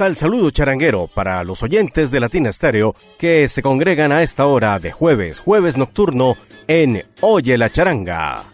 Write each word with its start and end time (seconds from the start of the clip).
al 0.00 0.16
saludo 0.16 0.50
charanguero 0.50 1.06
para 1.06 1.44
los 1.44 1.62
oyentes 1.62 2.10
de 2.10 2.20
Latina 2.20 2.48
Estéreo 2.48 2.94
que 3.18 3.46
se 3.48 3.62
congregan 3.62 4.10
a 4.10 4.22
esta 4.22 4.46
hora 4.46 4.78
de 4.78 4.90
jueves, 4.90 5.38
jueves 5.38 5.76
nocturno 5.76 6.36
en 6.66 7.04
Oye 7.20 7.58
la 7.58 7.68
Charanga. 7.68 8.44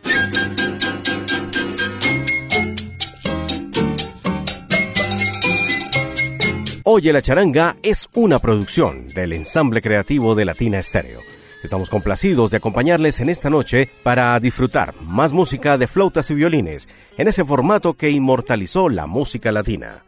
Oye 6.84 7.12
la 7.12 7.22
Charanga 7.22 7.76
es 7.82 8.08
una 8.14 8.38
producción 8.38 9.06
del 9.08 9.32
ensamble 9.32 9.80
creativo 9.80 10.34
de 10.34 10.44
Latina 10.44 10.78
Estéreo. 10.78 11.20
Estamos 11.62 11.90
complacidos 11.90 12.50
de 12.50 12.56
acompañarles 12.56 13.20
en 13.20 13.28
esta 13.28 13.50
noche 13.50 13.88
para 14.02 14.38
disfrutar 14.40 14.94
más 15.02 15.32
música 15.32 15.78
de 15.78 15.86
flautas 15.86 16.30
y 16.30 16.34
violines 16.34 16.88
en 17.16 17.28
ese 17.28 17.44
formato 17.44 17.94
que 17.94 18.10
inmortalizó 18.10 18.88
la 18.88 19.06
música 19.06 19.52
latina 19.52 20.04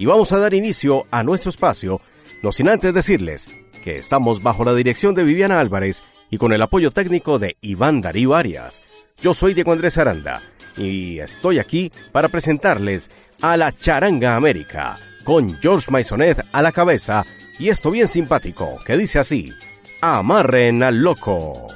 y 0.00 0.06
vamos 0.06 0.32
a 0.32 0.38
dar 0.38 0.54
inicio 0.54 1.06
a 1.10 1.22
nuestro 1.22 1.50
espacio, 1.50 2.00
no 2.42 2.52
sin 2.52 2.70
antes 2.70 2.94
decirles 2.94 3.50
que 3.84 3.96
estamos 3.96 4.42
bajo 4.42 4.64
la 4.64 4.72
dirección 4.72 5.14
de 5.14 5.24
Viviana 5.24 5.60
Álvarez 5.60 6.02
y 6.30 6.38
con 6.38 6.54
el 6.54 6.62
apoyo 6.62 6.90
técnico 6.90 7.38
de 7.38 7.58
Iván 7.60 8.00
Darío 8.00 8.34
Arias. 8.34 8.80
Yo 9.20 9.34
soy 9.34 9.52
Diego 9.52 9.72
Andrés 9.72 9.98
Aranda 9.98 10.40
y 10.78 11.18
estoy 11.18 11.58
aquí 11.58 11.92
para 12.12 12.28
presentarles 12.28 13.10
a 13.42 13.58
la 13.58 13.72
Charanga 13.72 14.36
América 14.36 14.96
con 15.22 15.58
George 15.60 15.90
Maisonet 15.90 16.46
a 16.50 16.62
la 16.62 16.72
cabeza 16.72 17.26
y 17.58 17.68
esto 17.68 17.90
bien 17.90 18.08
simpático 18.08 18.78
que 18.86 18.96
dice 18.96 19.18
así: 19.18 19.52
Amarren 20.00 20.82
al 20.82 21.02
loco. 21.02 21.66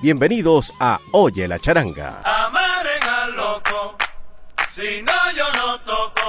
Bienvenidos 0.00 0.72
a 0.80 0.98
Oye 1.12 1.46
la 1.46 1.58
Charanga. 1.58 2.22
Amarren 2.24 3.02
al 3.02 3.36
loco, 3.36 3.98
si 4.74 5.02
no 5.02 5.12
yo 5.36 5.44
no 5.58 5.78
toco 5.80 6.19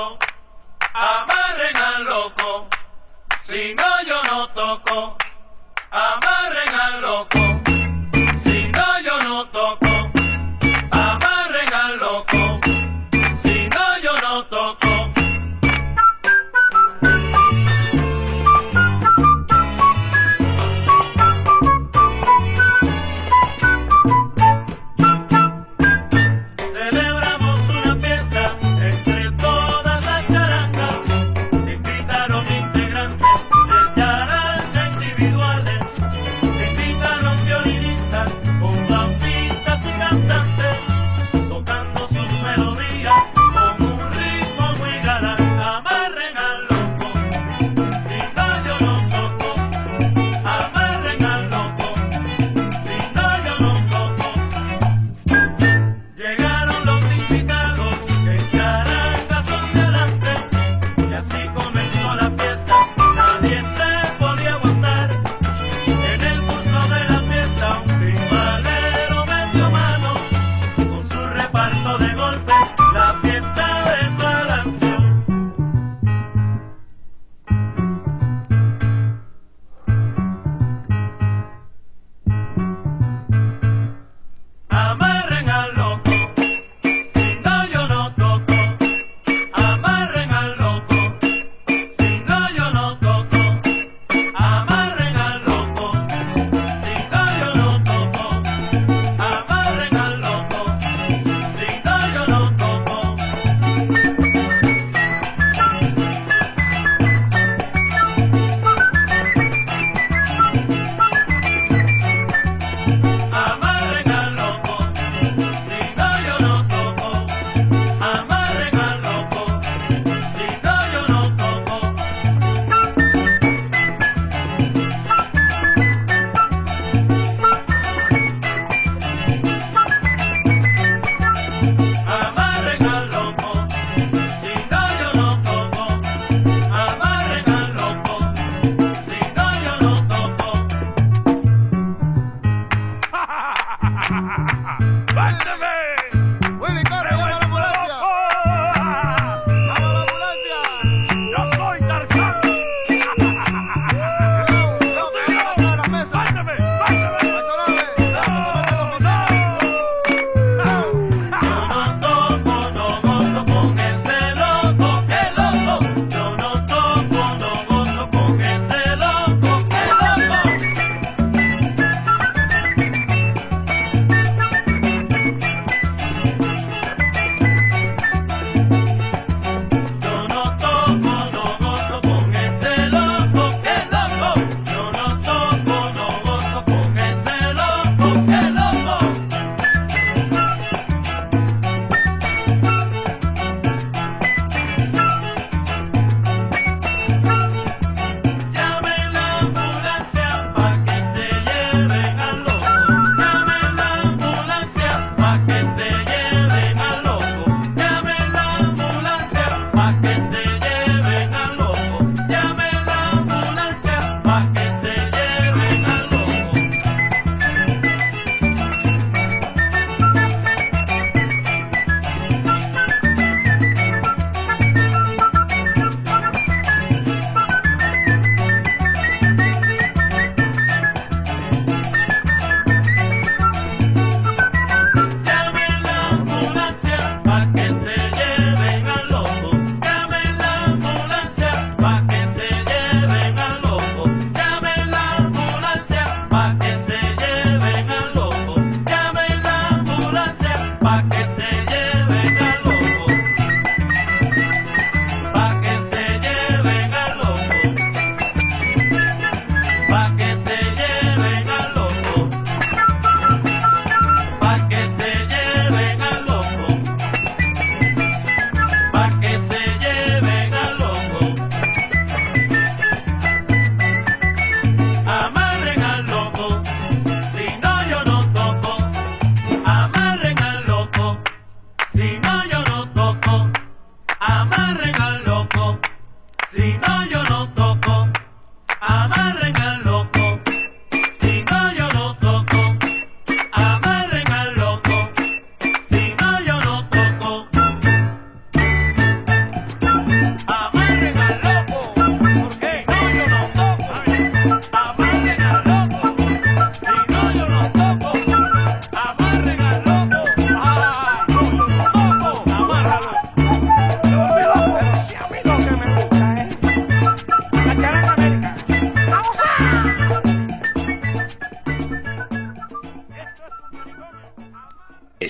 amarren 0.94 1.76
al 1.76 2.04
loco, 2.04 2.68
si 3.42 3.74
no 3.74 4.04
yo 4.06 4.24
no 4.24 4.48
toco, 4.50 5.18
amarren 5.90 6.76
al 6.76 7.02
loco, 7.02 7.61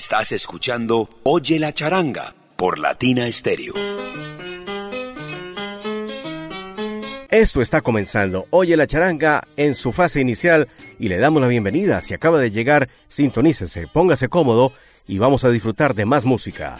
Estás 0.04 0.32
escuchando 0.32 1.08
Oye 1.22 1.60
la 1.60 1.72
charanga 1.72 2.34
por 2.56 2.80
Latina 2.80 3.30
Stereo. 3.30 3.72
Esto 7.30 7.62
está 7.62 7.82
comenzando. 7.82 8.46
Oye 8.50 8.76
la 8.76 8.88
charanga 8.88 9.46
en 9.56 9.76
su 9.76 9.92
fase 9.92 10.20
inicial 10.20 10.66
y 10.98 11.08
le 11.08 11.18
damos 11.18 11.40
la 11.40 11.46
bienvenida. 11.46 12.00
Si 12.00 12.14
acaba 12.14 12.40
de 12.40 12.50
llegar, 12.50 12.88
sintonícese, 13.06 13.86
póngase 13.86 14.28
cómodo 14.28 14.72
y 15.06 15.18
vamos 15.18 15.44
a 15.44 15.50
disfrutar 15.50 15.94
de 15.94 16.04
más 16.04 16.24
música. 16.24 16.78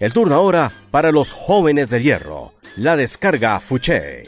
El 0.00 0.14
turno 0.14 0.34
ahora 0.34 0.72
para 0.90 1.12
los 1.12 1.32
jóvenes 1.32 1.90
de 1.90 2.02
hierro. 2.02 2.54
La 2.76 2.96
descarga 2.96 3.60
Fuché. 3.60 4.22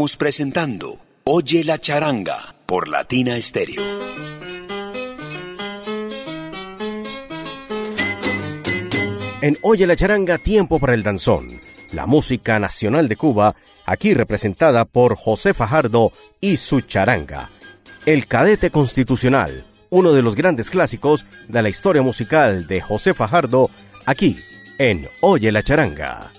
Presentando 0.00 0.98
Oye 1.24 1.62
la 1.62 1.78
charanga 1.78 2.54
por 2.64 2.88
Latina 2.88 3.40
Stereo. 3.40 3.82
En 9.42 9.58
Oye 9.60 9.86
la 9.86 9.96
charanga, 9.96 10.38
tiempo 10.38 10.78
para 10.78 10.94
el 10.94 11.02
danzón. 11.02 11.60
La 11.92 12.06
música 12.06 12.58
nacional 12.58 13.08
de 13.08 13.16
Cuba, 13.16 13.56
aquí 13.84 14.14
representada 14.14 14.86
por 14.86 15.16
José 15.16 15.52
Fajardo 15.52 16.12
y 16.40 16.56
su 16.56 16.80
charanga. 16.80 17.50
El 18.06 18.26
cadete 18.26 18.70
constitucional, 18.70 19.66
uno 19.90 20.14
de 20.14 20.22
los 20.22 20.34
grandes 20.34 20.70
clásicos 20.70 21.26
de 21.46 21.60
la 21.60 21.68
historia 21.68 22.00
musical 22.00 22.66
de 22.66 22.80
José 22.80 23.12
Fajardo, 23.12 23.68
aquí 24.06 24.38
en 24.78 25.06
Oye 25.20 25.52
la 25.52 25.62
charanga. 25.62 26.32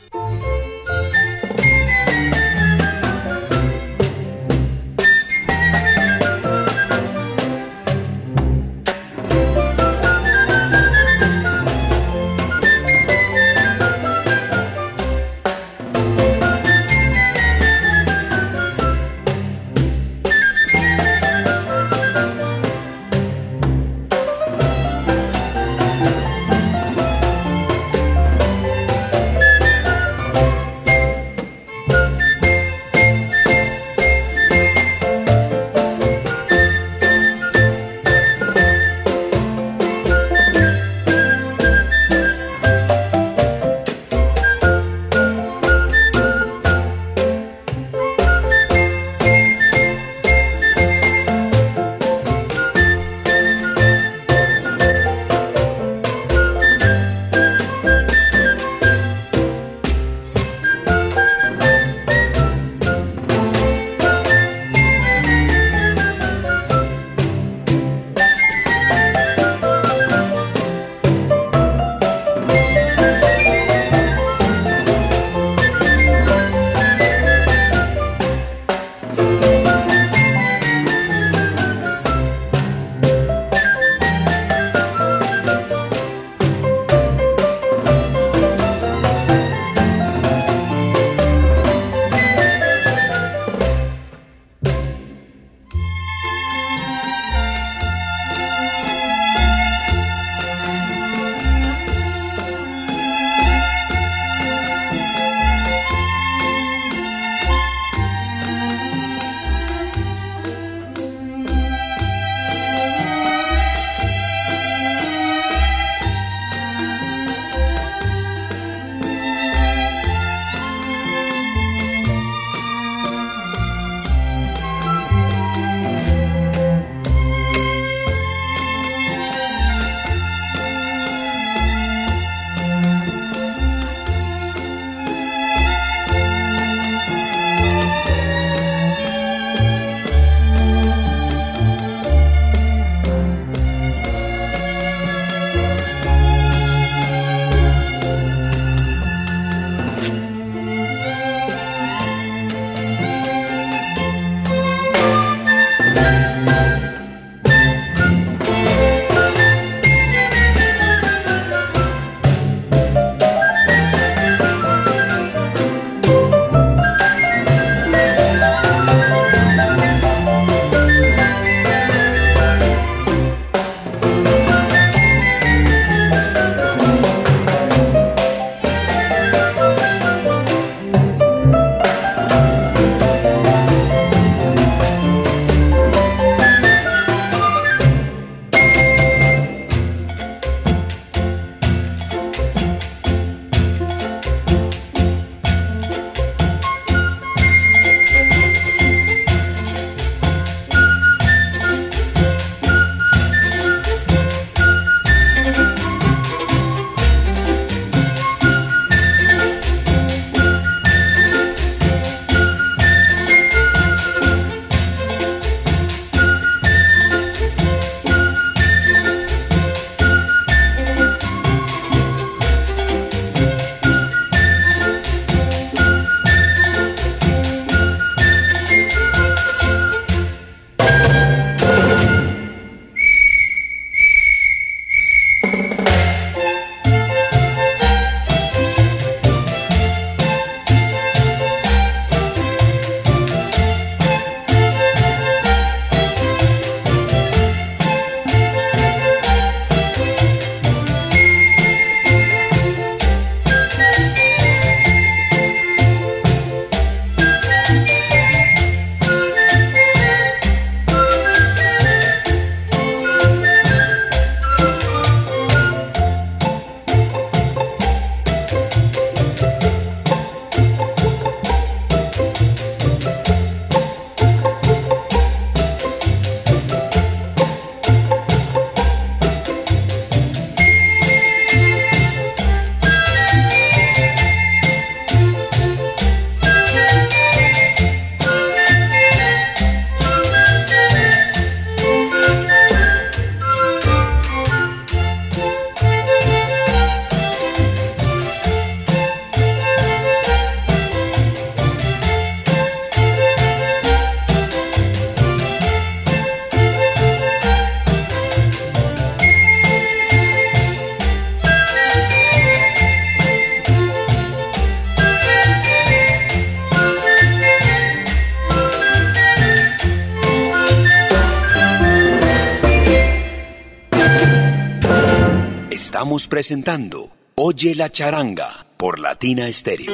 Estamos 326.12 326.28
presentando 326.28 327.10
Oye 327.36 327.74
la 327.74 327.90
charanga 327.90 328.68
por 328.76 329.00
Latina 329.00 329.48
Estéreo. 329.48 329.94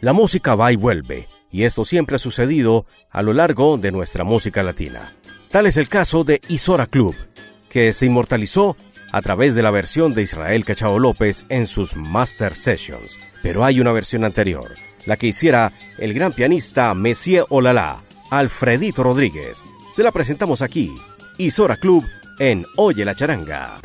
La 0.00 0.12
música 0.12 0.54
va 0.54 0.72
y 0.72 0.76
vuelve, 0.76 1.26
y 1.50 1.64
esto 1.64 1.84
siempre 1.84 2.14
ha 2.14 2.18
sucedido 2.20 2.86
a 3.10 3.20
lo 3.20 3.32
largo 3.32 3.76
de 3.78 3.90
nuestra 3.90 4.22
música 4.22 4.62
latina. 4.62 5.16
Tal 5.50 5.66
es 5.66 5.76
el 5.76 5.88
caso 5.88 6.22
de 6.22 6.40
Isora 6.46 6.86
Club, 6.86 7.16
que 7.68 7.92
se 7.92 8.06
inmortalizó 8.06 8.76
a 9.10 9.20
través 9.22 9.56
de 9.56 9.62
la 9.64 9.72
versión 9.72 10.14
de 10.14 10.22
Israel 10.22 10.64
Cachao 10.64 11.00
López 11.00 11.46
en 11.48 11.66
sus 11.66 11.96
Master 11.96 12.54
Sessions. 12.54 13.18
Pero 13.42 13.64
hay 13.64 13.80
una 13.80 13.90
versión 13.90 14.22
anterior, 14.22 14.70
la 15.06 15.16
que 15.16 15.28
hiciera 15.28 15.72
el 15.98 16.14
gran 16.14 16.32
pianista 16.32 16.94
Messier 16.94 17.44
Olala, 17.48 18.02
Alfredito 18.30 19.02
Rodríguez. 19.02 19.62
Se 19.92 20.02
la 20.02 20.12
presentamos 20.12 20.62
aquí, 20.62 20.90
Isora 21.38 21.76
Club, 21.76 22.06
en 22.38 22.64
Oye 22.76 23.04
la 23.04 23.14
Charanga. 23.14 23.80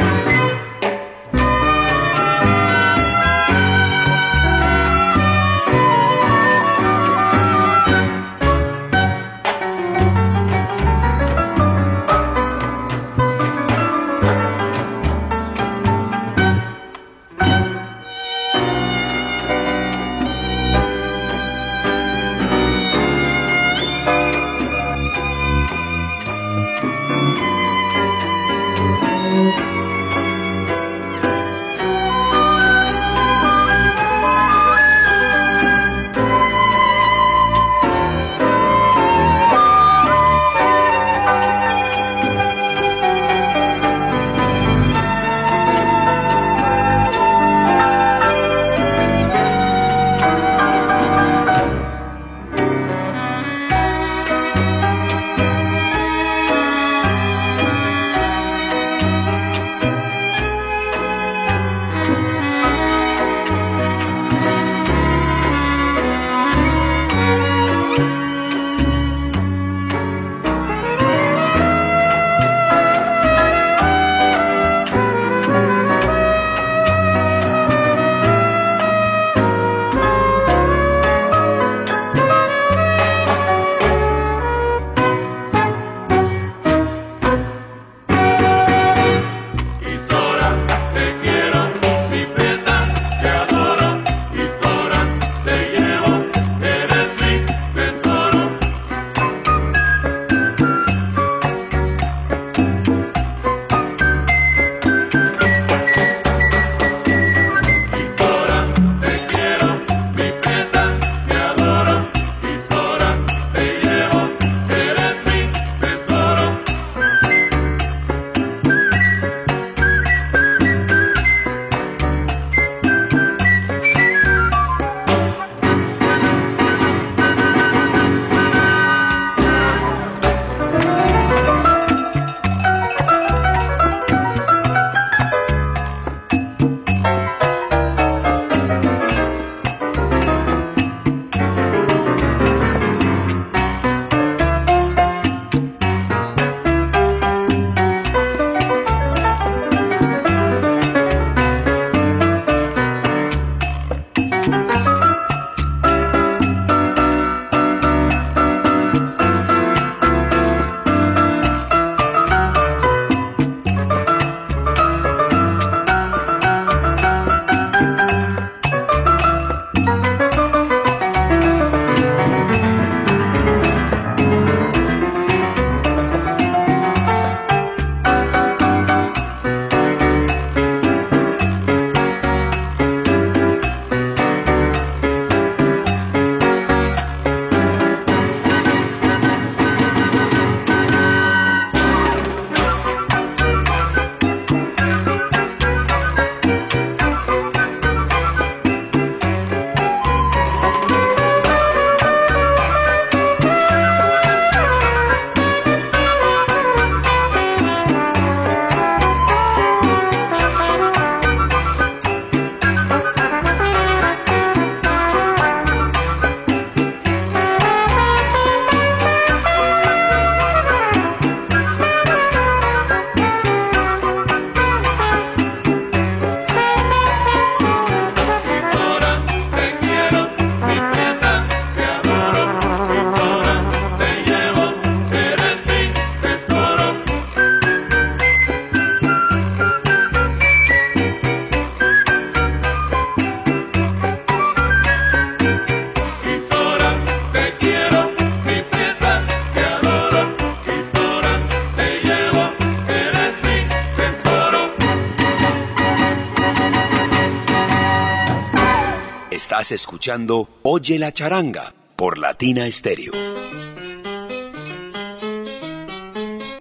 Oye 260.63 260.97
la 260.99 261.11
charanga 261.11 261.73
por 261.97 262.17
Latina 262.17 262.71
Stereo. 262.71 263.11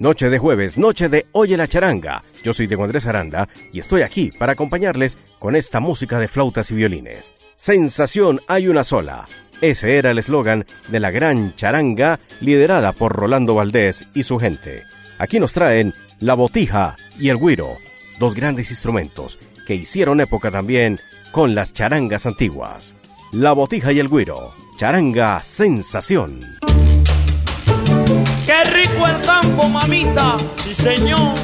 Noche 0.00 0.30
de 0.30 0.38
jueves, 0.38 0.76
noche 0.76 1.08
de 1.08 1.26
Oye 1.30 1.56
la 1.56 1.68
charanga. 1.68 2.24
Yo 2.42 2.52
soy 2.52 2.66
Diego 2.66 2.82
Andrés 2.82 3.06
Aranda 3.06 3.48
y 3.72 3.78
estoy 3.78 4.02
aquí 4.02 4.32
para 4.36 4.54
acompañarles 4.54 5.16
con 5.38 5.54
esta 5.54 5.78
música 5.78 6.18
de 6.18 6.26
flautas 6.26 6.72
y 6.72 6.74
violines. 6.74 7.32
Sensación 7.54 8.40
hay 8.48 8.66
una 8.66 8.82
sola. 8.82 9.28
Ese 9.60 9.96
era 9.96 10.10
el 10.10 10.18
eslogan 10.18 10.66
de 10.88 10.98
la 10.98 11.12
gran 11.12 11.54
charanga 11.54 12.18
liderada 12.40 12.92
por 12.92 13.12
Rolando 13.12 13.54
Valdés 13.54 14.08
y 14.12 14.24
su 14.24 14.40
gente. 14.40 14.82
Aquí 15.18 15.38
nos 15.38 15.52
traen 15.52 15.94
la 16.18 16.34
botija 16.34 16.96
y 17.16 17.28
el 17.28 17.38
guiro, 17.38 17.76
dos 18.18 18.34
grandes 18.34 18.72
instrumentos 18.72 19.38
que 19.68 19.76
hicieron 19.76 20.20
época 20.20 20.50
también 20.50 20.98
con 21.30 21.54
las 21.54 21.72
charangas 21.72 22.26
antiguas. 22.26 22.96
La 23.32 23.52
botija 23.52 23.92
y 23.92 23.98
el 23.98 24.08
guiro, 24.08 24.52
charanga 24.76 25.42
sensación. 25.42 26.40
Qué 28.46 28.64
rico 28.64 29.06
el 29.08 29.20
campo, 29.22 29.68
mamita, 29.68 30.36
sí 30.62 30.74
señor. 30.74 31.34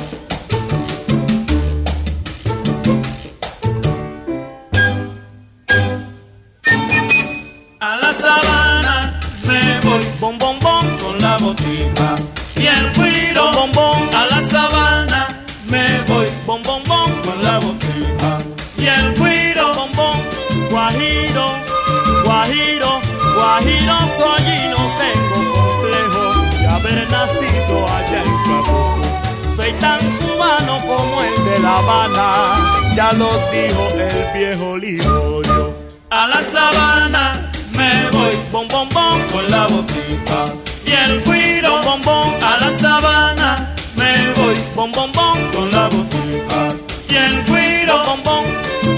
Dijo 33.13 33.89
el 33.95 34.39
viejo 34.39 34.79
Liborio. 34.79 35.75
A 36.11 36.27
la 36.29 36.43
sabana 36.43 37.51
me 37.77 38.11
voy, 38.11 38.35
bom 38.51 38.67
bom 38.69 38.89
bom, 38.89 39.21
con 39.31 39.51
la 39.51 39.67
botija 39.67 40.45
y 40.87 40.93
el 40.93 41.23
cuiro, 41.23 41.81
bom. 41.83 42.33
A 42.43 42.57
la 42.59 42.73
sabana 42.79 43.75
me 43.97 44.33
voy, 44.33 44.55
bom 44.75 44.91
bom 44.93 45.13
bom, 45.13 45.39
con 45.55 45.71
la 45.73 45.89
botija 45.89 46.75
y 47.09 47.17
el 47.17 47.45
cuiro, 47.45 48.03
bom. 48.25 48.45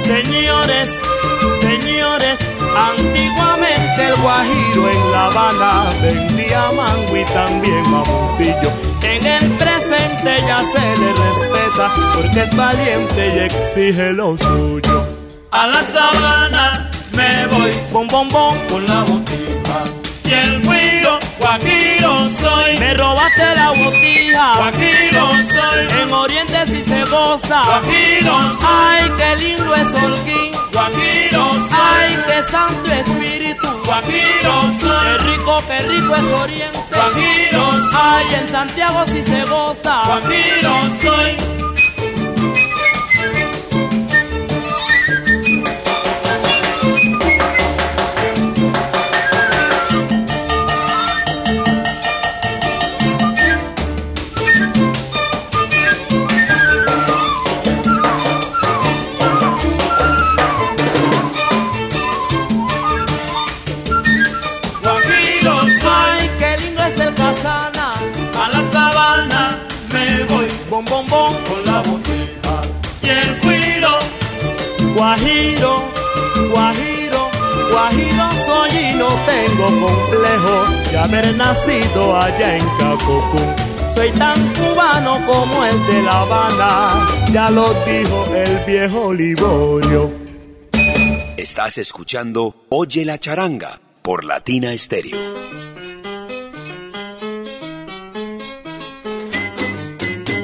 Señores, 0.04 0.90
señores, 1.60 2.40
antiguamente 2.76 4.06
el 4.06 4.14
guajiro 4.22 4.90
en 4.90 5.12
La 5.12 5.26
Habana 5.26 5.90
vendía 6.02 6.70
mango 6.76 7.16
y 7.16 7.24
también 7.24 7.82
mamoncillo. 7.90 8.70
En 9.02 9.26
el 9.26 9.50
presente 9.52 10.36
ya 10.46 10.62
se 10.72 11.00
le 11.00 11.12
respeta 11.74 11.90
porque 12.14 12.42
es 12.42 12.56
valiente 12.56 13.34
y 13.34 13.38
exige 13.40 14.12
lo 14.12 14.36
suyo. 14.38 15.06
A 15.50 15.66
la 15.66 15.82
sabana 15.84 16.90
me 17.12 17.46
voy, 17.46 17.70
bom 17.92 18.06
bom 18.08 18.28
bom, 18.28 18.56
con 18.68 18.84
la 18.86 19.00
botija. 19.00 19.84
Y 20.24 20.32
el 20.32 20.62
guiro, 20.62 21.18
guajiro 21.38 22.28
soy. 22.28 22.76
Me 22.78 22.94
robaste 22.94 23.54
la 23.56 23.68
botija, 23.70 24.52
guajiro 24.56 25.28
soy. 25.42 26.00
En 26.00 26.12
Oriente 26.12 26.66
si 26.66 26.82
se 26.82 27.04
goza, 27.04 27.62
guajiro 27.64 28.40
soy. 28.52 28.66
Ay, 28.66 29.12
qué 29.16 29.36
lindo 29.44 29.74
es 29.74 29.88
Holguín, 30.02 30.52
guajiro 30.72 31.50
soy. 31.52 31.78
Ay, 31.78 32.24
qué 32.26 32.42
santo 32.50 32.92
espíritu, 32.92 33.68
guajiro 33.84 34.62
soy. 34.80 35.18
Qué 35.18 35.18
rico, 35.30 35.62
qué 35.68 35.78
rico 35.88 36.14
es 36.16 36.40
Oriente, 36.40 36.78
guajiro 36.92 37.72
soy. 37.72 38.00
Ay, 38.00 38.26
en 38.40 38.48
Santiago 38.48 39.06
si 39.06 39.22
se 39.22 39.44
goza, 39.44 40.02
guajiro 40.06 40.80
soy. 41.00 41.03
Haber 81.04 81.36
nacido 81.36 82.16
allá 82.16 82.56
en 82.56 82.66
Cacocún. 82.78 83.54
Soy 83.94 84.10
tan 84.12 84.36
cubano 84.54 85.24
como 85.26 85.64
el 85.64 85.86
de 85.86 86.02
La 86.02 86.22
Habana, 86.22 87.08
ya 87.32 87.50
lo 87.50 87.66
dijo 87.84 88.34
el 88.34 88.58
viejo 88.66 89.12
Liborio. 89.12 90.10
Estás 91.36 91.78
escuchando 91.78 92.54
Oye 92.70 93.04
la 93.04 93.18
charanga 93.18 93.80
por 94.02 94.24
Latina 94.24 94.72
Estéreo. 94.72 95.44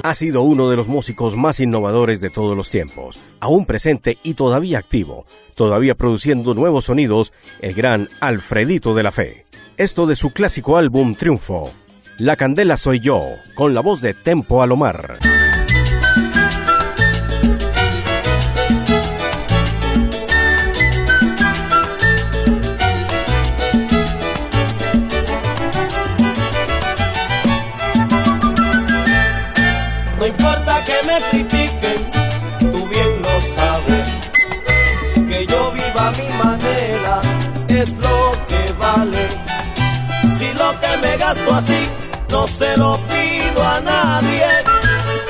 ha 0.02 0.14
sido 0.14 0.42
uno 0.42 0.70
de 0.70 0.76
los 0.76 0.88
músicos 0.88 1.36
más 1.36 1.60
innovadores 1.60 2.22
de 2.22 2.30
todos 2.30 2.56
los 2.56 2.70
tiempos, 2.70 3.20
aún 3.38 3.66
presente 3.66 4.16
y 4.22 4.32
todavía 4.32 4.78
activo, 4.78 5.26
todavía 5.54 5.94
produciendo 5.94 6.54
nuevos 6.54 6.86
sonidos, 6.86 7.34
el 7.60 7.74
gran 7.74 8.08
Alfredito 8.20 8.94
de 8.94 9.02
la 9.02 9.12
Fe. 9.12 9.49
Esto 9.80 10.04
de 10.04 10.14
su 10.14 10.32
clásico 10.34 10.76
álbum 10.76 11.14
Triunfo, 11.14 11.72
La 12.18 12.36
Candela 12.36 12.76
Soy 12.76 13.00
Yo, 13.00 13.22
con 13.54 13.72
la 13.72 13.80
voz 13.80 14.02
de 14.02 14.12
Tempo 14.12 14.62
Alomar. 14.62 15.16
No 42.30 42.48
se 42.48 42.76
lo 42.76 42.98
pido 43.06 43.62
a 43.64 43.80
nadie. 43.80 44.46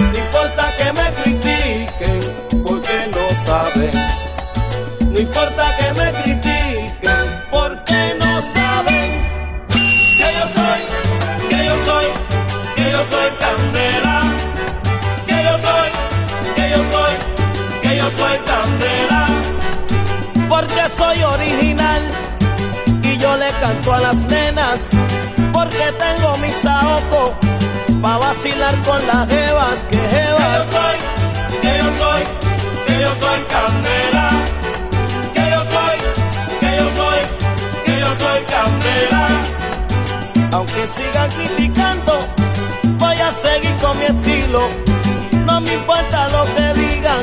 No 0.01 0.19
importa 0.19 0.73
que 0.79 0.93
me 0.93 1.13
critiquen 1.23 2.21
porque 2.65 3.11
no 3.13 3.45
saben. 3.45 3.93
No 5.01 5.21
importa 5.21 5.65
que 5.77 6.01
me 6.01 6.13
critiquen 6.23 7.45
porque 7.51 8.17
no 8.19 8.41
saben. 8.41 9.11
Que 9.69 10.29
yo 10.39 10.47
soy, 10.55 10.81
que 11.51 11.65
yo 11.67 11.85
soy, 11.85 12.07
que 12.77 12.91
yo 12.91 13.05
soy 13.05 13.31
candela 13.39 14.23
que 15.27 15.45
yo 15.45 15.59
soy, 15.59 15.91
que 16.57 16.71
yo 16.71 16.83
soy, 16.93 17.15
que 17.83 17.97
yo 17.97 18.11
soy 18.11 18.39
candela. 18.47 19.27
Porque 20.49 20.83
soy 20.97 21.23
original 21.23 22.03
y 23.03 23.19
yo 23.19 23.37
le 23.37 23.51
canto 23.61 23.93
a 23.93 24.01
las 24.01 24.17
nenas. 24.17 25.00
Porque 25.61 25.93
tengo 25.99 26.39
mi 26.39 26.51
saoco 26.63 27.35
pa' 28.01 28.17
vacilar 28.17 28.75
con 28.81 29.07
las 29.07 29.29
jevas, 29.29 29.85
que 29.91 29.99
jevas. 29.99 30.41
Que 30.41 30.57
yo 30.57 30.65
soy, 30.73 30.99
que 31.61 31.73
yo 31.81 31.91
soy, 32.01 32.23
que 32.87 33.01
yo 33.03 33.13
soy 33.23 33.41
candela. 33.55 34.27
Que 35.35 35.45
yo 35.53 35.63
soy, 35.75 35.97
que 36.61 36.71
yo 36.79 36.87
soy, 36.97 37.21
que 37.85 38.01
yo 38.01 38.11
soy 38.23 38.41
candela. 38.55 39.23
Aunque 40.53 40.83
sigan 40.97 41.31
criticando, 41.31 42.13
voy 42.97 43.17
a 43.17 43.31
seguir 43.31 43.77
con 43.83 43.99
mi 43.99 44.07
estilo. 44.07 44.67
No 45.45 45.61
me 45.61 45.75
importa 45.75 46.29
lo 46.29 46.43
que 46.55 46.81
digan, 46.81 47.23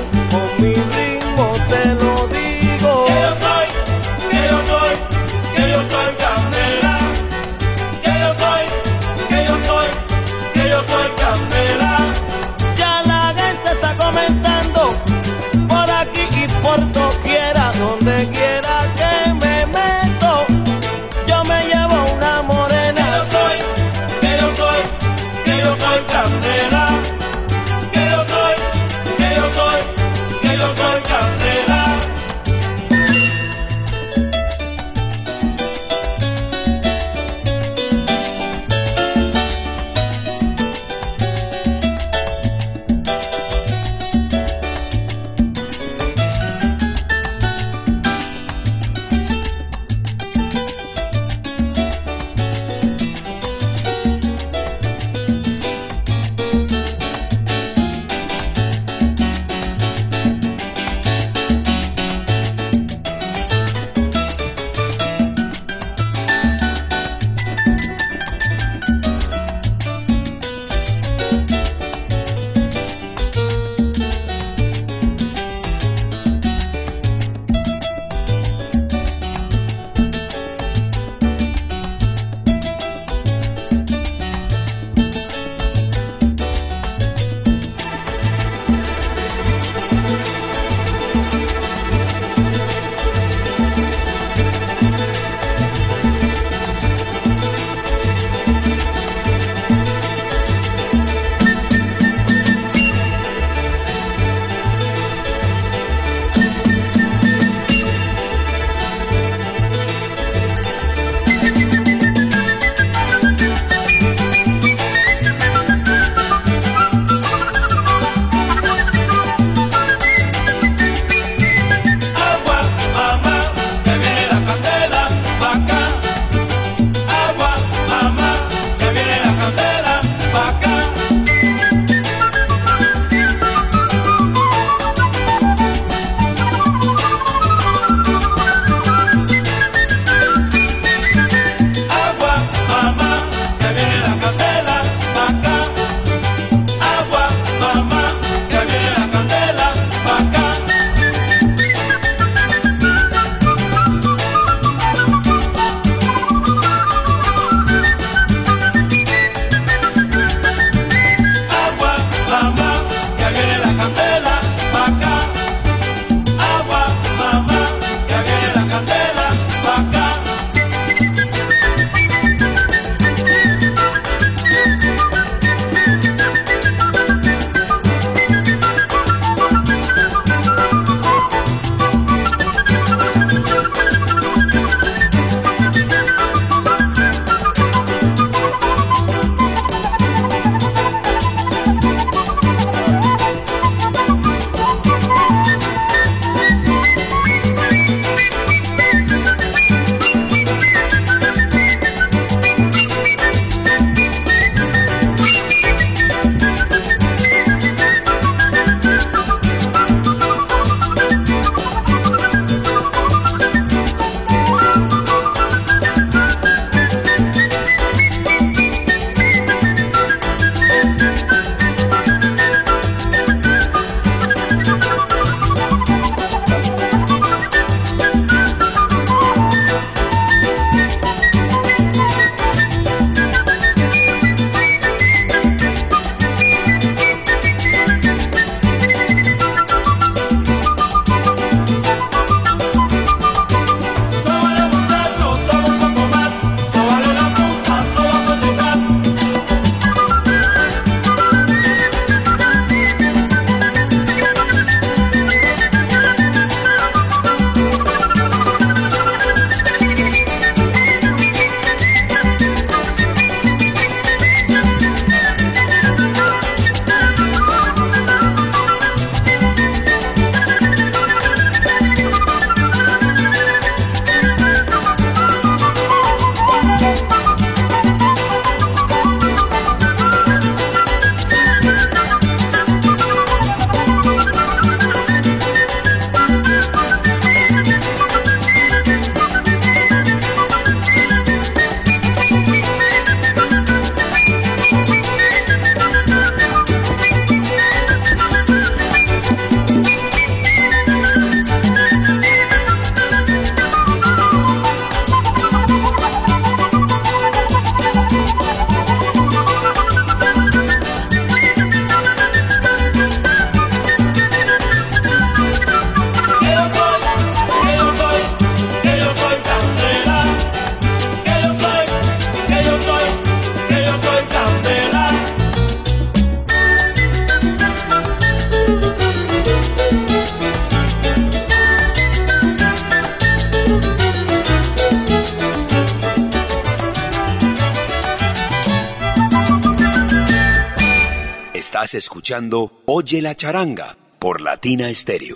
Oye 342.87 343.21
la 343.21 343.35
charanga 343.35 343.95
por 344.19 344.41
Latina 344.41 344.93
Stereo. 344.93 345.35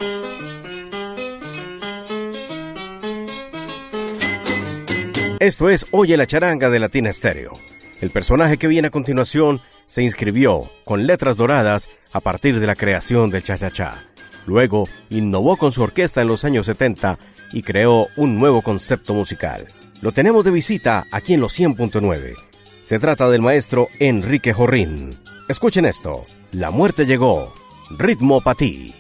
Esto 5.40 5.70
es 5.70 5.88
Oye 5.92 6.18
la 6.18 6.28
charanga 6.28 6.70
de 6.70 6.80
Latina 6.80 7.14
Stereo. 7.14 7.54
El 8.02 8.10
personaje 8.10 8.58
que 8.58 8.68
viene 8.68 8.90
a 8.90 8.92
continuación 8.92 9.62
se 9.86 10.04
inscribió 10.04 10.70
con 10.84 11.08
letras 11.08 11.38
doradas 11.38 11.88
a 12.12 12.20
partir 12.20 12.60
de 12.60 12.68
la 12.68 12.76
creación 12.76 13.30
del 13.30 13.44
cha-cha-cha. 13.44 14.10
Luego 14.46 14.90
innovó 15.10 15.56
con 15.56 15.72
su 15.72 15.84
orquesta 15.84 16.22
en 16.22 16.28
los 16.28 16.44
años 16.44 16.66
70 16.66 17.18
y 17.54 17.62
creó 17.62 18.08
un 18.18 18.38
nuevo 18.38 18.62
concepto 18.62 19.14
musical. 19.14 19.66
Lo 20.02 20.12
tenemos 20.12 20.44
de 20.44 20.52
visita 20.52 21.08
aquí 21.10 21.36
en 21.36 21.40
los 21.40 21.58
100.9. 21.58 22.51
Se 22.92 23.00
trata 23.00 23.30
del 23.30 23.42
maestro 23.42 23.88
Enrique 24.00 24.52
Jorrín. 24.52 25.12
Escuchen 25.48 25.86
esto. 25.86 26.26
La 26.52 26.72
muerte 26.72 27.06
llegó. 27.06 27.54
Ritmo 27.98 28.42
para 28.42 28.56
ti. 28.56 28.94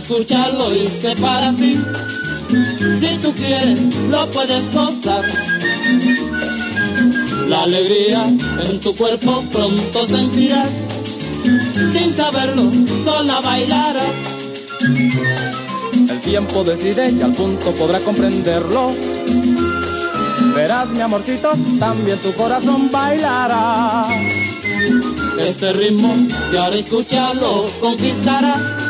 Quiero 0.00 0.20
escucharlo 0.20 0.74
hice 0.74 1.14
para 1.20 1.52
ti. 1.52 1.78
Si 3.00 3.18
tú 3.18 3.32
quieres, 3.34 3.78
lo 4.08 4.30
puedes 4.30 4.72
gozar. 4.72 5.24
La 7.48 7.62
alegría 7.62 8.24
en 8.24 8.80
tu 8.80 8.94
cuerpo 8.94 9.42
pronto 9.50 10.06
sentirás. 10.06 10.68
Sin 11.92 12.16
saberlo, 12.16 12.70
sola 13.04 13.40
bailarás. 13.40 14.04
El 16.08 16.20
tiempo 16.20 16.64
decide 16.64 17.10
y 17.10 17.22
al 17.22 17.32
punto 17.32 17.72
podrá 17.72 18.00
comprenderlo. 18.00 18.94
Verás, 20.54 20.88
mi 20.88 21.00
amorcito, 21.00 21.52
también 21.78 22.18
tu 22.18 22.32
corazón 22.34 22.90
bailará. 22.90 24.06
Este 25.40 25.72
ritmo, 25.72 26.14
y 26.52 26.56
ahora 26.56 26.76
escucharlo, 26.76 27.66
conquistará. 27.80 28.89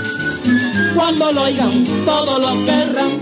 Cuando 0.95 1.33
lo 1.33 1.43
oigan, 1.43 1.85
todos 2.05 2.41
lo 2.41 2.65
querrán. 2.65 3.21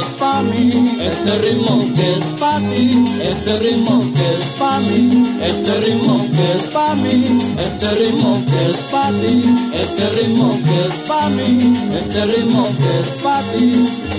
Es 0.00 0.06
pa' 0.18 0.42
mí, 0.42 0.70
este 1.00 1.38
ritmo 1.38 1.78
que 1.94 2.12
es 2.18 2.26
pa' 2.40 2.58
ti, 2.58 3.04
este 3.22 3.58
ritmo 3.58 4.00
que 4.14 4.38
es 4.38 4.44
pa' 4.58 4.80
mí, 4.80 5.22
este 5.42 5.80
ritmo 5.80 6.16
que 6.34 6.52
es 6.56 6.64
pa' 6.74 6.94
mí, 6.94 7.38
este 7.58 7.90
ritmo 7.96 8.42
que 8.46 8.70
es 8.70 8.78
pa' 8.92 9.10
ti, 9.20 9.42
este 9.74 10.10
ritmo 10.16 10.58
que 10.64 10.86
es 10.86 10.94
pa' 11.08 11.28
mí, 11.30 11.76
este 11.98 12.26
ritmo 12.26 12.66
que 12.78 13.00
es 13.00 13.08
pa' 13.22 13.42
ti. 13.52 14.09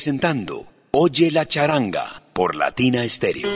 Presentando 0.00 0.64
Oye 0.92 1.30
la 1.30 1.44
charanga 1.44 2.22
por 2.32 2.56
Latina 2.56 3.06
Stereo. 3.06 3.50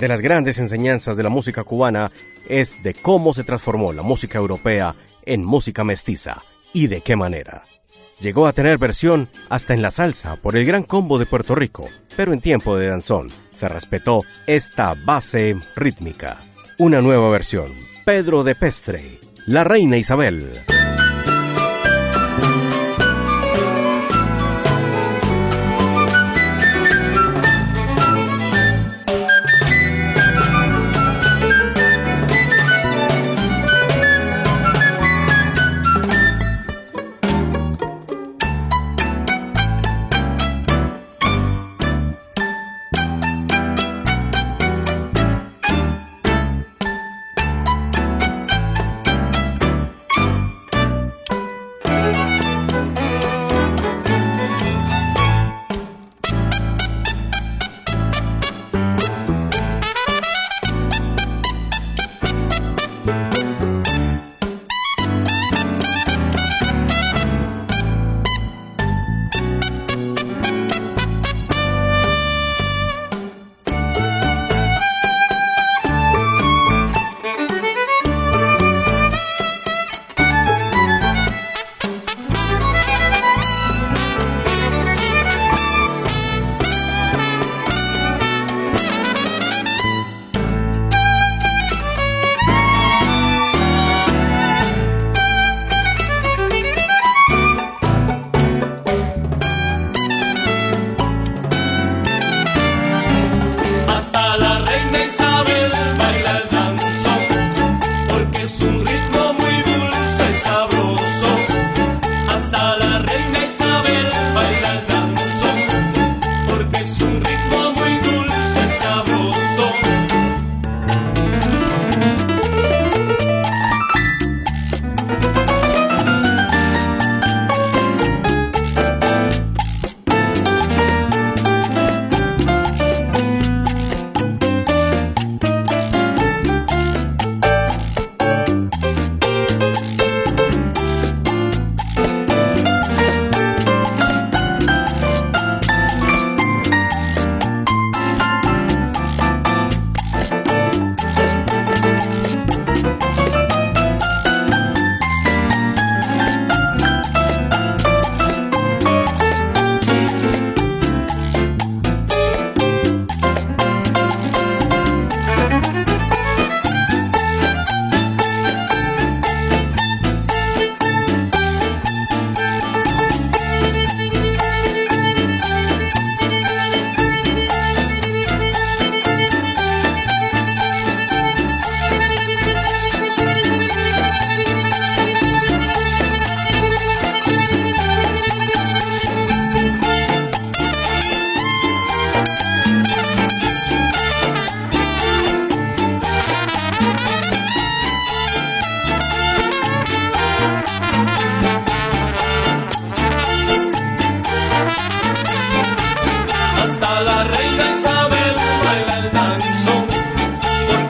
De 0.00 0.08
las 0.08 0.20
grandes 0.20 0.58
enseñanzas 0.58 1.16
de 1.16 1.22
la 1.22 1.28
música 1.28 1.62
cubana 1.62 2.10
es 2.48 2.82
de 2.82 2.92
cómo 2.92 3.32
se 3.32 3.44
transformó 3.44 3.92
la 3.92 4.02
música 4.02 4.38
europea 4.38 4.96
en 5.24 5.44
música 5.44 5.84
mestiza 5.84 6.42
y 6.72 6.88
de 6.88 7.02
qué 7.02 7.14
manera. 7.14 7.62
Llegó 8.18 8.48
a 8.48 8.52
tener 8.52 8.78
versión 8.78 9.28
hasta 9.48 9.74
en 9.74 9.82
la 9.82 9.92
salsa 9.92 10.34
por 10.34 10.56
el 10.56 10.66
gran 10.66 10.82
combo 10.82 11.20
de 11.20 11.26
Puerto 11.26 11.54
Rico, 11.54 11.88
pero 12.16 12.32
en 12.32 12.40
tiempo 12.40 12.76
de 12.76 12.88
danzón 12.88 13.30
se 13.52 13.68
respetó 13.68 14.22
esta 14.48 14.96
base 15.04 15.54
rítmica. 15.76 16.38
Una 16.78 17.00
nueva 17.00 17.30
versión, 17.30 17.70
Pedro 18.04 18.42
de 18.42 18.56
Pestre, 18.56 19.20
la 19.46 19.62
reina 19.62 19.98
Isabel. 19.98 20.64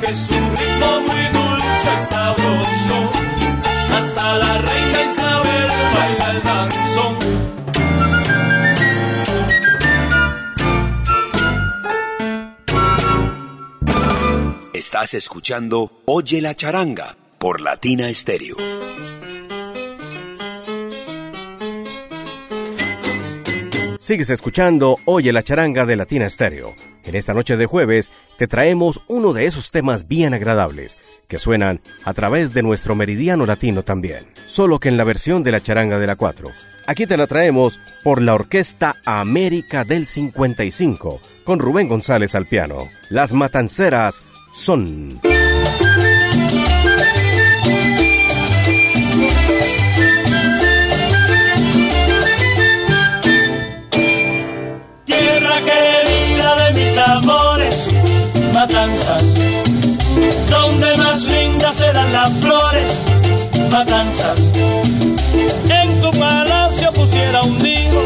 que 0.04 0.12
es 0.12 0.30
un 0.30 0.56
ritmo 0.56 1.00
muy 1.00 1.24
dulce 1.32 1.90
y 1.98 2.02
sabroso. 2.04 3.12
Hasta 3.92 4.36
la 4.36 4.58
reina 4.58 5.02
Isabel 5.10 5.68
baila 5.94 6.30
el 6.30 6.42
danzón. 6.42 7.18
Estás 14.72 15.14
escuchando 15.14 15.90
Oye 16.06 16.40
la 16.40 16.54
charanga 16.54 17.16
por 17.38 17.60
Latina 17.60 18.08
Estéreo. 18.08 18.56
Sigues 23.98 24.28
escuchando 24.28 24.98
Oye 25.06 25.32
la 25.32 25.42
charanga 25.42 25.86
de 25.86 25.96
Latina 25.96 26.26
Estéreo. 26.26 26.93
En 27.04 27.14
esta 27.14 27.34
noche 27.34 27.56
de 27.56 27.66
jueves 27.66 28.10
te 28.38 28.46
traemos 28.46 29.02
uno 29.08 29.32
de 29.32 29.46
esos 29.46 29.70
temas 29.70 30.08
bien 30.08 30.34
agradables 30.34 30.96
que 31.28 31.38
suenan 31.38 31.80
a 32.04 32.14
través 32.14 32.52
de 32.54 32.62
nuestro 32.62 32.94
meridiano 32.94 33.46
latino 33.46 33.82
también, 33.82 34.26
solo 34.46 34.78
que 34.78 34.88
en 34.88 34.96
la 34.96 35.04
versión 35.04 35.42
de 35.42 35.52
la 35.52 35.62
charanga 35.62 35.98
de 35.98 36.06
la 36.06 36.16
4. 36.16 36.48
Aquí 36.86 37.06
te 37.06 37.16
la 37.16 37.26
traemos 37.26 37.78
por 38.02 38.20
la 38.20 38.34
Orquesta 38.34 38.96
América 39.04 39.84
del 39.84 40.06
55, 40.06 41.20
con 41.44 41.58
Rubén 41.58 41.88
González 41.88 42.34
al 42.34 42.46
piano. 42.46 42.88
Las 43.08 43.32
Matanceras 43.32 44.22
son... 44.54 45.20
las 62.24 62.32
flores, 62.40 62.90
matanzas. 63.70 64.40
En 65.68 66.00
tu 66.00 66.10
palacio 66.18 66.90
pusiera 66.94 67.42
un 67.42 67.58
nido, 67.58 68.02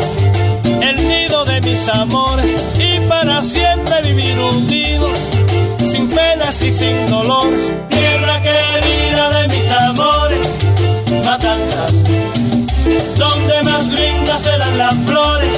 el 0.82 0.96
nido 1.08 1.44
de 1.44 1.60
mis 1.60 1.88
amores, 1.88 2.50
y 2.80 2.98
para 3.08 3.44
siempre 3.44 4.02
vivir 4.02 4.36
unidos, 4.40 5.16
sin 5.88 6.08
penas 6.08 6.60
y 6.62 6.72
sin 6.72 7.06
dolores. 7.06 7.70
Tierra 7.90 8.42
querida 8.42 9.24
de 9.36 9.48
mis 9.54 9.70
amores, 9.70 10.48
matanzas, 11.24 11.92
donde 13.16 13.62
más 13.62 13.86
lindas 13.86 14.44
eran 14.46 14.78
las 14.78 14.94
flores, 15.06 15.56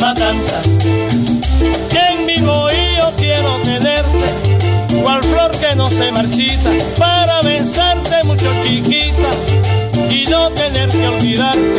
matanzas. 0.00 0.64
En 2.08 2.24
mi 2.24 2.38
bohío 2.40 3.12
quiero 3.18 3.58
tenerte, 3.62 4.26
cual 5.02 5.22
flor 5.22 5.50
que 5.58 5.76
no 5.76 5.90
se 5.90 6.10
marchita, 6.12 6.70
mucho 8.44 8.60
chiquita 8.60 9.28
y 10.10 10.26
no 10.26 10.50
tener 10.50 10.88
que 10.88 11.06
olvidarte. 11.06 11.73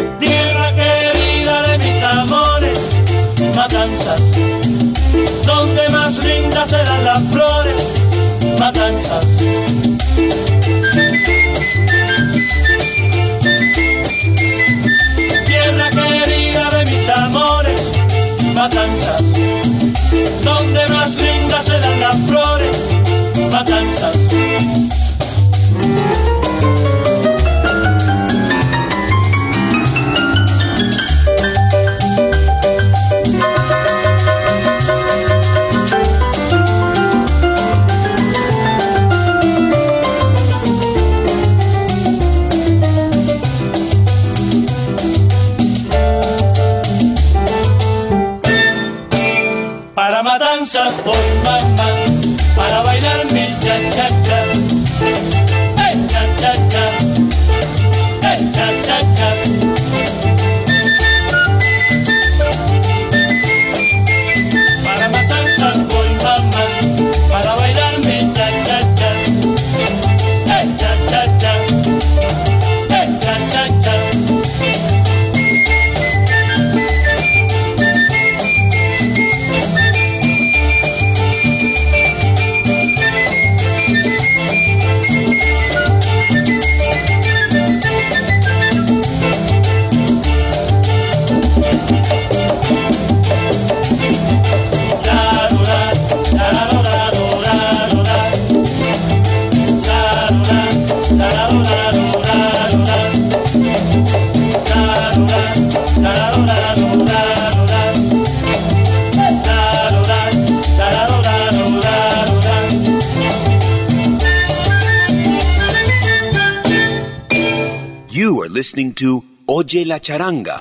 Listening 118.66 118.96
to 118.96 119.24
Oye 119.46 119.86
la 119.86 120.00
charanga 120.00 120.60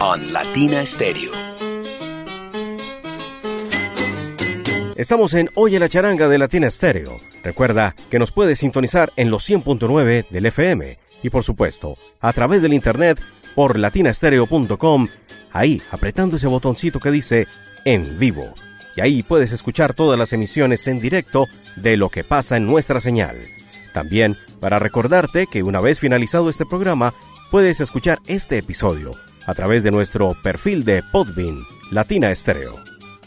on 0.00 0.32
Latina 0.32 0.84
Stereo. 0.84 1.30
Estamos 4.96 5.34
en 5.34 5.48
Oye 5.54 5.78
la 5.78 5.88
charanga 5.88 6.26
de 6.26 6.38
Latina 6.38 6.68
Stereo. 6.68 7.12
Recuerda 7.44 7.94
que 8.10 8.18
nos 8.18 8.32
puedes 8.32 8.58
sintonizar 8.58 9.12
en 9.14 9.30
los 9.30 9.48
100.9 9.48 10.26
del 10.30 10.46
FM 10.46 10.98
y 11.22 11.30
por 11.30 11.44
supuesto 11.44 11.96
a 12.20 12.32
través 12.32 12.60
del 12.60 12.72
internet 12.72 13.20
por 13.54 13.78
latinastereo.com, 13.78 15.06
ahí 15.52 15.80
apretando 15.92 16.34
ese 16.34 16.48
botoncito 16.48 16.98
que 16.98 17.12
dice 17.12 17.46
en 17.84 18.18
vivo. 18.18 18.52
Y 18.96 19.00
ahí 19.00 19.22
puedes 19.22 19.52
escuchar 19.52 19.94
todas 19.94 20.18
las 20.18 20.32
emisiones 20.32 20.88
en 20.88 20.98
directo 20.98 21.46
de 21.76 21.96
lo 21.98 22.08
que 22.08 22.24
pasa 22.24 22.56
en 22.56 22.66
nuestra 22.66 23.00
señal. 23.00 23.36
También 23.92 24.36
para 24.58 24.80
recordarte 24.80 25.46
que 25.46 25.62
una 25.62 25.80
vez 25.80 26.00
finalizado 26.00 26.50
este 26.50 26.66
programa, 26.66 27.14
puedes 27.54 27.80
escuchar 27.80 28.18
este 28.26 28.58
episodio 28.58 29.12
a 29.46 29.54
través 29.54 29.84
de 29.84 29.92
nuestro 29.92 30.36
perfil 30.42 30.84
de 30.84 31.04
Podbean 31.04 31.60
Latina 31.92 32.32
Estéreo. 32.32 32.74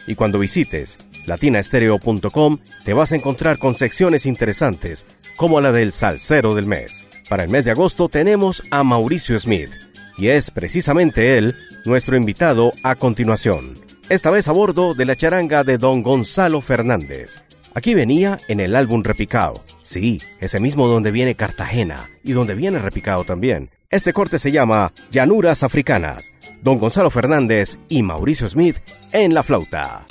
Y 0.06 0.16
cuando 0.16 0.38
visites 0.38 0.98
latinaestereo.com 1.28 2.58
te 2.84 2.92
vas 2.92 3.14
a 3.14 3.16
encontrar 3.16 3.58
con 3.58 3.76
secciones 3.76 4.26
interesantes 4.26 5.06
como 5.38 5.62
la 5.62 5.72
del 5.72 5.94
Salsero 5.94 6.56
del 6.56 6.66
Mes. 6.66 7.06
Para 7.30 7.44
el 7.44 7.50
mes 7.50 7.64
de 7.64 7.72
agosto 7.72 8.10
tenemos 8.10 8.64
a 8.70 8.84
Mauricio 8.84 9.40
Smith 9.40 9.70
y 10.18 10.28
es 10.28 10.52
precisamente 10.52 11.38
él 11.38 11.56
nuestro 11.86 12.18
invitado 12.18 12.74
a 12.84 12.96
continuación. 12.96 13.76
Esta 14.10 14.30
vez 14.30 14.50
a 14.50 14.52
bordo 14.52 14.94
de 14.94 15.06
la 15.06 15.16
charanga 15.16 15.64
de 15.64 15.78
don 15.78 16.04
Gonzalo 16.04 16.60
Fernández. 16.60 17.46
Aquí 17.76 17.94
venía 17.94 18.40
en 18.50 18.60
el 18.60 18.76
álbum 18.76 19.04
Repicao. 19.04 19.64
Sí, 19.84 20.20
ese 20.42 20.60
mismo 20.60 20.90
donde 20.90 21.12
viene 21.12 21.36
Cartagena 21.36 22.10
y 22.26 22.34
donde 22.34 22.56
viene 22.56 22.80
Repicao 22.80 23.24
también. 23.24 23.70
Este 23.90 24.12
corte 24.12 24.38
se 24.38 24.52
llama 24.52 24.92
Llanuras 25.12 25.64
Africanas. 25.64 26.34
Don 26.62 26.78
Gonzalo 26.78 27.10
Fernández 27.10 27.80
y 27.88 28.04
Mauricio 28.04 28.46
Smith 28.50 28.80
en 29.14 29.34
la 29.34 29.44
flauta. 29.44 30.06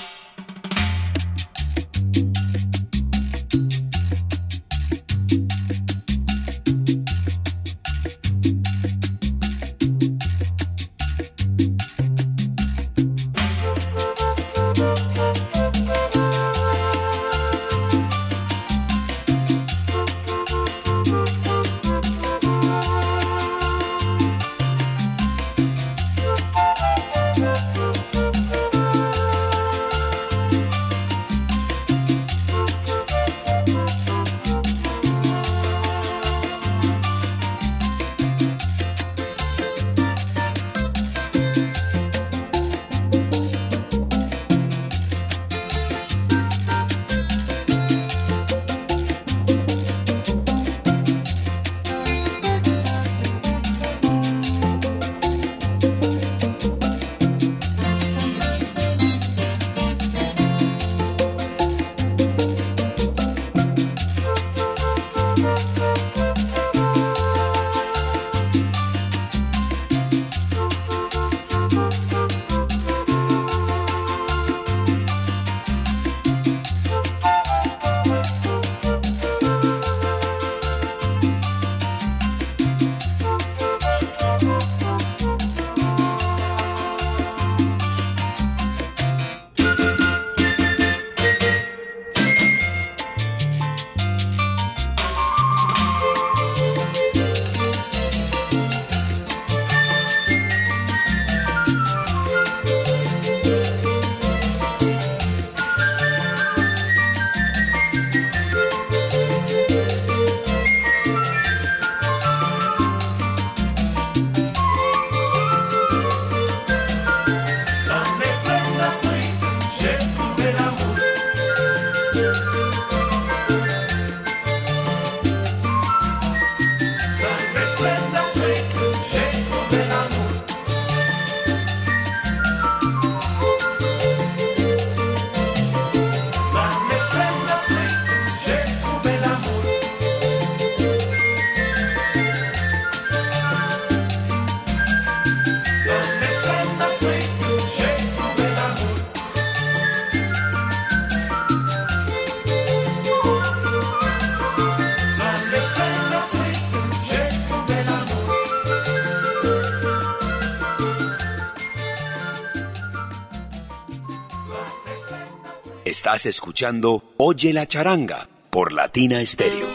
Estás 166.17 166.35
escuchando 166.35 167.03
Oye 167.19 167.53
la 167.53 167.67
charanga 167.67 168.27
por 168.49 168.73
Latina 168.73 169.21
Stereo. 169.27 169.67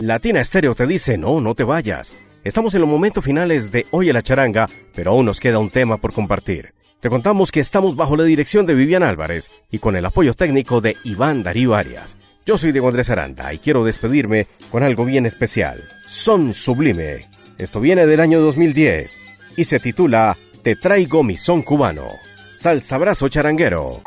Latina 0.00 0.44
Stereo 0.44 0.76
te 0.76 0.86
dice, 0.86 1.18
no, 1.18 1.40
no 1.40 1.56
te 1.56 1.64
vayas. 1.64 2.12
Estamos 2.44 2.72
en 2.74 2.82
los 2.82 2.88
momentos 2.88 3.24
finales 3.24 3.72
de 3.72 3.88
Oye 3.90 4.12
la 4.12 4.22
charanga, 4.22 4.70
pero 4.94 5.10
aún 5.10 5.26
nos 5.26 5.40
queda 5.40 5.58
un 5.58 5.70
tema 5.70 5.96
por 5.96 6.12
compartir. 6.12 6.74
Te 7.00 7.10
contamos 7.10 7.50
que 7.50 7.58
estamos 7.58 7.96
bajo 7.96 8.16
la 8.16 8.22
dirección 8.22 8.66
de 8.66 8.76
Vivian 8.76 9.02
Álvarez 9.02 9.50
y 9.68 9.80
con 9.80 9.96
el 9.96 10.04
apoyo 10.04 10.32
técnico 10.34 10.80
de 10.80 10.96
Iván 11.02 11.42
Darío 11.42 11.74
Arias. 11.74 12.16
Yo 12.46 12.56
soy 12.56 12.70
Diego 12.70 12.86
Andrés 12.86 13.10
Aranda 13.10 13.52
y 13.52 13.58
quiero 13.58 13.82
despedirme 13.82 14.46
con 14.70 14.84
algo 14.84 15.04
bien 15.04 15.26
especial. 15.26 15.82
Son 16.06 16.54
Sublime. 16.54 17.26
Esto 17.58 17.80
viene 17.80 18.06
del 18.06 18.20
año 18.20 18.40
2010 18.42 19.18
y 19.56 19.64
se 19.64 19.80
titula 19.80 20.36
Te 20.62 20.76
traigo 20.76 21.24
mi 21.24 21.36
son 21.36 21.62
cubano. 21.62 22.06
Salsa 22.48 22.96
Brazo 22.96 23.28
Charanguero. 23.28 24.02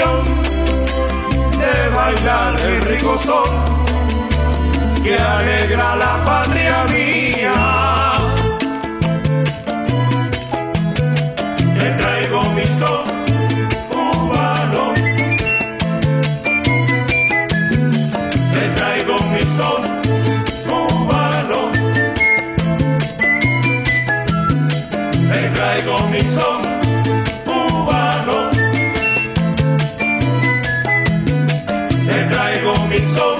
de 0.00 1.88
bailar 1.94 2.58
el 2.58 2.80
rico 2.82 3.18
sol 3.18 3.48
que 5.02 5.14
alegra 5.18 5.96
la 5.96 6.24
patria 6.24 6.84
mía. 6.84 8.12
Te 11.78 11.90
traigo 12.00 12.42
mi 12.56 12.64
sol 12.78 13.04
cubano, 13.90 14.84
te 18.54 18.64
traigo 18.76 19.16
mi 19.32 19.44
sol 19.56 19.82
cubano, 20.66 21.60
te 25.30 25.40
traigo 25.50 25.98
mi 26.08 26.22
sol. 26.36 26.79
so 33.06 33.39